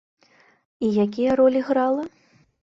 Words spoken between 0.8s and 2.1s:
І якія ролі грала?